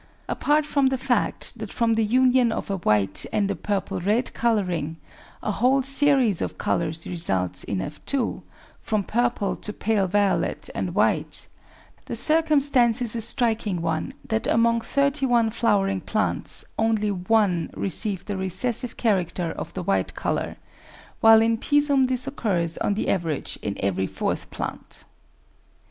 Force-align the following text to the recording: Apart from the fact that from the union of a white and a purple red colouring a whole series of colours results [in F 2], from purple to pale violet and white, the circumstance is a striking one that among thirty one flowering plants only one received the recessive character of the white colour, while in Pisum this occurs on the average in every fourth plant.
Apart 0.27 0.65
from 0.65 0.87
the 0.87 0.97
fact 0.97 1.59
that 1.59 1.71
from 1.71 1.93
the 1.93 2.03
union 2.03 2.51
of 2.51 2.71
a 2.71 2.77
white 2.77 3.23
and 3.31 3.51
a 3.51 3.55
purple 3.55 4.01
red 4.01 4.33
colouring 4.33 4.97
a 5.43 5.51
whole 5.51 5.83
series 5.83 6.41
of 6.41 6.57
colours 6.57 7.05
results 7.05 7.63
[in 7.63 7.81
F 7.81 8.03
2], 8.07 8.41
from 8.79 9.03
purple 9.03 9.55
to 9.55 9.71
pale 9.71 10.07
violet 10.07 10.71
and 10.73 10.95
white, 10.95 11.45
the 12.07 12.15
circumstance 12.15 12.99
is 12.99 13.15
a 13.15 13.21
striking 13.21 13.79
one 13.79 14.11
that 14.27 14.47
among 14.47 14.81
thirty 14.81 15.27
one 15.27 15.51
flowering 15.51 16.01
plants 16.01 16.65
only 16.79 17.11
one 17.11 17.69
received 17.75 18.25
the 18.25 18.35
recessive 18.37 18.97
character 18.97 19.51
of 19.51 19.71
the 19.75 19.83
white 19.83 20.15
colour, 20.15 20.57
while 21.19 21.43
in 21.43 21.59
Pisum 21.59 22.07
this 22.07 22.25
occurs 22.25 22.75
on 22.79 22.95
the 22.95 23.07
average 23.07 23.59
in 23.61 23.77
every 23.79 24.07
fourth 24.07 24.49
plant. 24.49 25.03